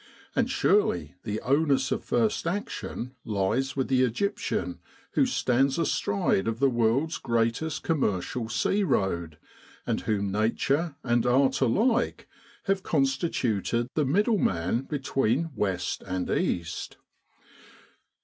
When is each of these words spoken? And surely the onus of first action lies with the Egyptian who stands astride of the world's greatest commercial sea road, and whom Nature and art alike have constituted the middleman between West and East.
And 0.35 0.49
surely 0.49 1.13
the 1.21 1.39
onus 1.41 1.91
of 1.91 2.03
first 2.03 2.47
action 2.47 3.13
lies 3.23 3.75
with 3.75 3.87
the 3.87 4.01
Egyptian 4.01 4.79
who 5.11 5.27
stands 5.27 5.77
astride 5.77 6.47
of 6.47 6.57
the 6.57 6.71
world's 6.71 7.19
greatest 7.19 7.83
commercial 7.83 8.49
sea 8.49 8.81
road, 8.83 9.37
and 9.85 10.01
whom 10.01 10.31
Nature 10.31 10.95
and 11.03 11.23
art 11.27 11.61
alike 11.61 12.27
have 12.63 12.81
constituted 12.81 13.89
the 13.93 14.03
middleman 14.03 14.85
between 14.89 15.51
West 15.55 16.01
and 16.01 16.31
East. 16.31 16.97